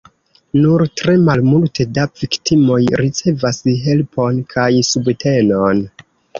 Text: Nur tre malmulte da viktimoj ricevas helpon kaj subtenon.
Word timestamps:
Nur 0.61 0.83
tre 1.01 1.13
malmulte 1.27 1.85
da 1.99 2.07
viktimoj 2.23 2.79
ricevas 3.03 3.63
helpon 3.85 4.43
kaj 4.57 4.69
subtenon. 4.93 5.89